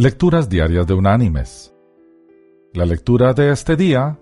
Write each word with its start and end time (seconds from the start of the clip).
Lecturas 0.00 0.48
Diarias 0.48 0.86
de 0.86 0.94
Unánimes. 0.94 1.74
La 2.72 2.84
lectura 2.84 3.34
de 3.34 3.50
este 3.50 3.74
día 3.74 4.16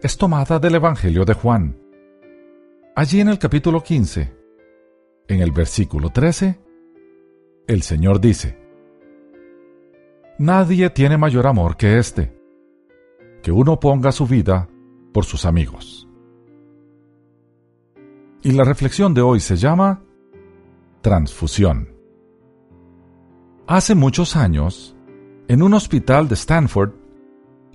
es 0.00 0.16
tomada 0.16 0.60
del 0.60 0.76
Evangelio 0.76 1.24
de 1.24 1.34
Juan. 1.34 1.76
Allí 2.94 3.18
en 3.18 3.28
el 3.28 3.36
capítulo 3.36 3.82
15, 3.82 4.32
en 5.26 5.40
el 5.40 5.50
versículo 5.50 6.10
13, 6.10 6.60
el 7.66 7.82
Señor 7.82 8.20
dice, 8.20 8.60
Nadie 10.38 10.88
tiene 10.90 11.18
mayor 11.18 11.48
amor 11.48 11.76
que 11.76 11.98
este, 11.98 12.40
que 13.42 13.50
uno 13.50 13.80
ponga 13.80 14.12
su 14.12 14.24
vida 14.24 14.68
por 15.12 15.24
sus 15.24 15.46
amigos. 15.46 16.08
Y 18.44 18.52
la 18.52 18.62
reflexión 18.62 19.14
de 19.14 19.22
hoy 19.22 19.40
se 19.40 19.56
llama 19.56 20.00
Transfusión. 21.00 21.92
Hace 23.66 23.96
muchos 23.96 24.36
años, 24.36 24.94
en 25.48 25.62
un 25.62 25.72
hospital 25.72 26.28
de 26.28 26.34
Stanford, 26.34 26.90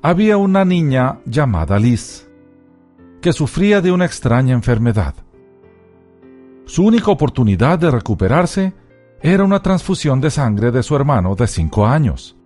había 0.04 0.38
una 0.38 0.64
niña 0.64 1.20
llamada 1.26 1.80
Liz, 1.80 2.30
que 3.20 3.34
sufría 3.34 3.82
de 3.82 3.92
una 3.92 4.06
extraña 4.06 4.54
enfermedad. 4.54 5.16
Su 6.66 6.86
única 6.86 7.10
oportunidad 7.10 7.80
de 7.80 7.90
recuperarse 7.90 8.74
era 9.22 9.44
una 9.44 9.62
transfusión 9.62 10.22
de 10.22 10.30
sangre 10.30 10.72
de 10.72 10.84
su 10.84 10.96
hermano 10.96 11.34
de 11.36 11.48
cinco 11.48 11.88
años, 11.88 12.38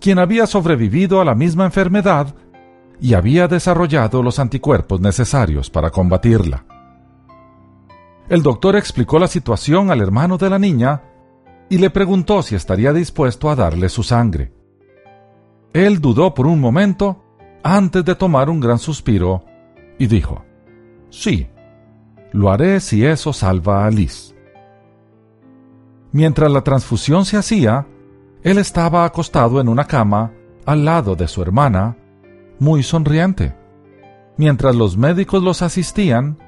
quien 0.00 0.20
había 0.20 0.46
sobrevivido 0.46 1.20
a 1.20 1.24
la 1.24 1.34
misma 1.34 1.64
enfermedad 1.64 2.34
y 3.00 3.14
había 3.14 3.48
desarrollado 3.48 4.22
los 4.22 4.38
anticuerpos 4.38 5.00
necesarios 5.00 5.68
para 5.68 5.90
combatirla. 5.90 6.64
El 8.28 8.42
doctor 8.42 8.76
explicó 8.76 9.18
la 9.18 9.26
situación 9.26 9.90
al 9.90 10.00
hermano 10.00 10.38
de 10.38 10.48
la 10.48 10.58
niña 10.58 11.02
y 11.68 11.78
le 11.78 11.90
preguntó 11.90 12.42
si 12.42 12.54
estaría 12.54 12.92
dispuesto 12.92 13.50
a 13.50 13.56
darle 13.56 13.88
su 13.88 14.02
sangre. 14.02 14.52
Él 15.72 16.00
dudó 16.00 16.34
por 16.34 16.46
un 16.46 16.60
momento 16.60 17.24
antes 17.62 18.04
de 18.04 18.14
tomar 18.14 18.50
un 18.50 18.60
gran 18.60 18.78
suspiro 18.78 19.44
y 19.98 20.06
dijo, 20.06 20.44
Sí, 21.10 21.48
lo 22.32 22.50
haré 22.50 22.80
si 22.80 23.04
eso 23.04 23.32
salva 23.32 23.86
a 23.86 23.90
Liz. 23.90 24.34
Mientras 26.12 26.50
la 26.50 26.62
transfusión 26.62 27.24
se 27.24 27.36
hacía, 27.36 27.86
él 28.42 28.58
estaba 28.58 29.04
acostado 29.04 29.60
en 29.60 29.68
una 29.68 29.86
cama 29.86 30.32
al 30.66 30.84
lado 30.84 31.16
de 31.16 31.26
su 31.28 31.42
hermana, 31.42 31.96
muy 32.58 32.82
sonriente, 32.82 33.56
mientras 34.36 34.76
los 34.76 34.96
médicos 34.96 35.42
los 35.42 35.62
asistían 35.62 36.38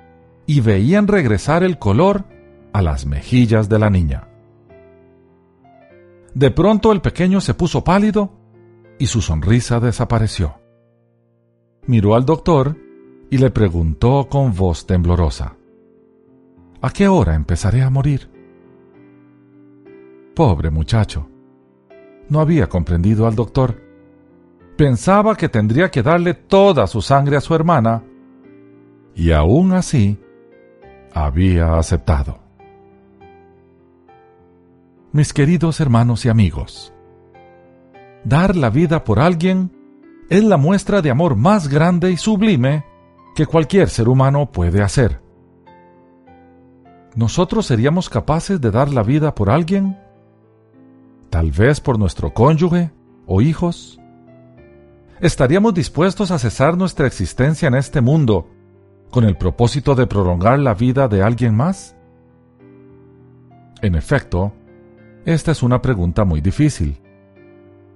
y 0.47 0.61
veían 0.61 1.09
regresar 1.09 1.65
el 1.65 1.79
color 1.79 2.25
a 2.73 2.83
las 2.83 3.07
mejillas 3.07 3.69
de 3.69 3.79
la 3.79 3.91
niña. 3.91 4.29
De 6.37 6.51
pronto 6.51 6.93
el 6.93 7.01
pequeño 7.01 7.41
se 7.41 7.55
puso 7.55 7.83
pálido 7.83 8.31
y 8.99 9.07
su 9.07 9.23
sonrisa 9.23 9.81
desapareció. 9.81 10.57
Miró 11.87 12.15
al 12.15 12.27
doctor 12.27 12.77
y 13.31 13.39
le 13.39 13.49
preguntó 13.49 14.29
con 14.29 14.55
voz 14.55 14.85
temblorosa, 14.85 15.57
¿A 16.83 16.91
qué 16.91 17.09
hora 17.09 17.35
empezaré 17.35 17.81
a 17.81 17.89
morir? 17.89 18.31
Pobre 20.35 20.69
muchacho. 20.69 21.27
No 22.29 22.41
había 22.41 22.69
comprendido 22.69 23.27
al 23.27 23.35
doctor. 23.35 23.81
Pensaba 24.77 25.37
que 25.37 25.49
tendría 25.49 25.91
que 25.91 26.03
darle 26.03 26.35
toda 26.35 26.87
su 26.87 27.01
sangre 27.01 27.39
a 27.39 27.41
su 27.41 27.55
hermana, 27.55 28.05
y 29.15 29.33
aún 29.33 29.73
así 29.73 30.19
había 31.15 31.79
aceptado 31.79 32.46
mis 35.17 35.33
queridos 35.33 35.81
hermanos 35.81 36.27
y 36.27 36.29
amigos. 36.29 36.93
Dar 38.23 38.55
la 38.55 38.69
vida 38.69 39.03
por 39.03 39.19
alguien 39.19 39.73
es 40.29 40.45
la 40.45 40.59
muestra 40.59 41.01
de 41.01 41.11
amor 41.11 41.37
más 41.37 41.69
grande 41.69 42.11
y 42.11 42.19
sublime 42.19 42.85
que 43.35 43.47
cualquier 43.47 43.89
ser 43.89 44.11
humano 44.11 44.53
puede 44.53 44.83
hacer. 44.83 45.23
¿Nosotros 47.15 47.65
seríamos 47.65 48.11
capaces 48.11 48.61
de 48.61 48.71
dar 48.71 48.93
la 48.93 49.03
vida 49.03 49.35
por 49.35 49.49
alguien? 49.49 49.99
Tal 51.31 51.51
vez 51.51 51.81
por 51.81 51.99
nuestro 51.99 52.35
cónyuge 52.35 52.91
o 53.27 53.41
hijos. 53.41 53.99
¿Estaríamos 55.21 55.73
dispuestos 55.73 56.31
a 56.31 56.39
cesar 56.39 56.77
nuestra 56.77 57.07
existencia 57.07 57.69
en 57.69 57.75
este 57.75 58.03
mundo 58.03 58.51
con 59.11 59.25
el 59.25 59.39
propósito 59.39 59.95
de 59.95 60.07
prolongar 60.07 60.59
la 60.59 60.75
vida 60.75 61.09
de 61.09 61.23
alguien 61.23 61.55
más? 61.55 61.97
En 63.81 63.95
efecto, 63.95 64.53
esta 65.27 65.51
es 65.51 65.65
una 65.65 65.83
pregunta 65.83 66.25
muy 66.25 66.41
difícil. 66.41 66.97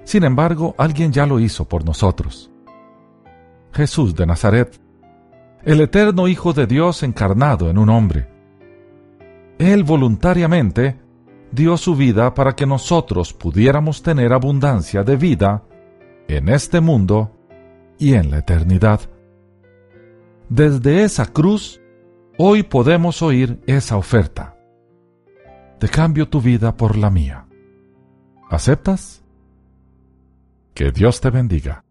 Sin 0.02 0.24
embargo, 0.24 0.74
alguien 0.76 1.12
ya 1.12 1.26
lo 1.26 1.38
hizo 1.38 1.64
por 1.64 1.84
nosotros. 1.84 2.50
Jesús 3.72 4.16
de 4.16 4.26
Nazaret, 4.26 4.80
el 5.62 5.80
eterno 5.80 6.26
Hijo 6.26 6.52
de 6.52 6.66
Dios 6.66 7.04
encarnado 7.04 7.70
en 7.70 7.78
un 7.78 7.88
hombre. 7.88 8.28
Él 9.58 9.84
voluntariamente 9.84 10.98
dio 11.52 11.76
su 11.76 11.94
vida 11.94 12.34
para 12.34 12.56
que 12.56 12.66
nosotros 12.66 13.32
pudiéramos 13.32 14.02
tener 14.02 14.32
abundancia 14.32 15.04
de 15.04 15.16
vida 15.16 15.62
en 16.26 16.48
este 16.48 16.80
mundo 16.80 17.30
y 17.96 18.14
en 18.14 18.32
la 18.32 18.38
eternidad. 18.38 19.02
Desde 20.48 21.04
esa 21.04 21.26
cruz, 21.26 21.80
hoy 22.38 22.64
podemos 22.64 23.22
oír 23.22 23.60
esa 23.68 23.96
oferta 23.96 24.49
te 25.80 25.88
cambio 25.88 26.28
tu 26.28 26.42
vida 26.42 26.76
por 26.76 26.98
la 26.98 27.08
mía. 27.08 27.46
¿Aceptas? 28.50 29.24
Que 30.74 30.92
Dios 30.92 31.22
te 31.22 31.30
bendiga. 31.30 31.84